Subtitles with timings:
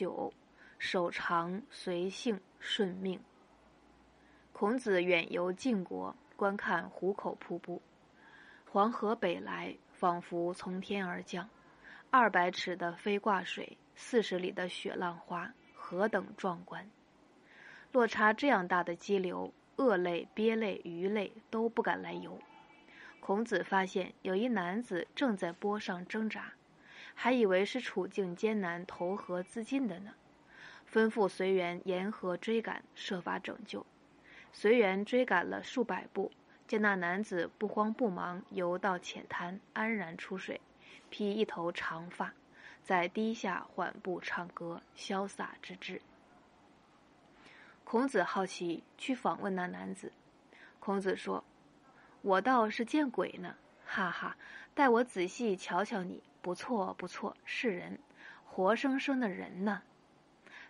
[0.00, 0.32] 九，
[0.78, 3.20] 手长随性顺命。
[4.50, 7.82] 孔子远游晋国，观看壶口瀑布，
[8.64, 11.46] 黄河北来，仿佛从天而降。
[12.10, 16.88] 二百尺的飞挂水，四十里的雪浪花，何等壮观！
[17.92, 22.38] 落差这样大的激流，鳄类、鳖类、鱼类都不敢来游。
[23.20, 26.54] 孔子发现有一男子正在波上挣扎，
[27.14, 30.14] 还以为是处境艰难投河自尽的呢，
[30.90, 33.84] 吩咐随员沿河追赶，设法拯救。
[34.52, 36.32] 随员追赶了数百步，
[36.66, 40.60] 见那男子不慌不忙游到浅滩，安然出水，
[41.08, 42.32] 披一头长发，
[42.82, 46.00] 在堤下缓步唱歌，潇洒之至。
[47.84, 50.12] 孔子好奇，去访问那男子。
[50.78, 51.44] 孔子说。
[52.22, 53.56] 我倒是见鬼呢，
[53.86, 54.36] 哈哈！
[54.74, 57.98] 待我仔细瞧瞧你，不错不错，是人，
[58.44, 59.82] 活生生的人呢。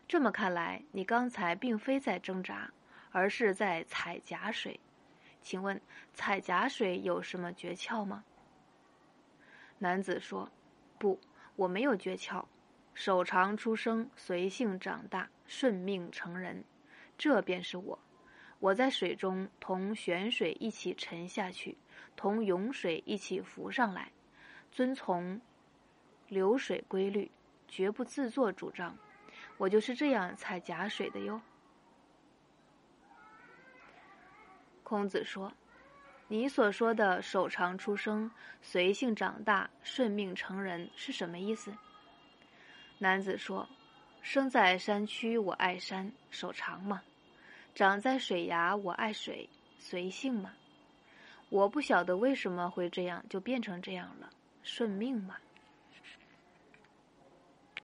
[0.08, 2.72] 这么看来，你刚才并非在挣扎，
[3.12, 4.80] 而是在采假水。
[5.40, 5.80] 请问，
[6.12, 8.24] 采假水有什么诀窍吗？
[9.78, 10.50] 男子说
[10.98, 11.18] ：“不，
[11.56, 12.44] 我没有诀窍。
[12.92, 16.64] 手长出生，随性长大，顺命成人，
[17.16, 17.98] 这便是我。”
[18.58, 21.78] 我在水中同泉水一起沉下去，
[22.14, 24.12] 同涌水一起浮上来，
[24.70, 25.40] 遵从
[26.30, 27.30] 流水规律，
[27.68, 28.96] 绝不自作主张。
[29.58, 31.38] 我就是这样采假水的哟。
[34.82, 35.52] 孔子说
[36.28, 38.30] ：“你所说的手长出生，
[38.62, 41.74] 随性长大，顺命成人是什么意思？”
[42.98, 43.68] 男子说
[44.22, 47.02] ：“生在山区，我爱山，手长嘛。”
[47.74, 50.52] 长在水崖，我爱水，随性嘛。
[51.50, 54.30] 我不晓得为什么会这样，就变成这样了，
[54.62, 55.36] 顺命嘛。